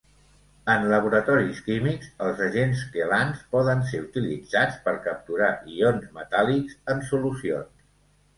En 0.75 0.85
laboratoris 0.91 1.59
químics 1.67 2.07
els 2.27 2.41
agents 2.45 2.81
quelants 2.95 3.43
poden 3.57 3.85
ser 3.91 4.01
utilitzats 4.07 4.81
per 4.89 4.95
capturar 5.05 5.51
ions 5.75 6.09
metàl·lics 6.17 6.81
en 6.97 7.07
solucions. 7.13 7.71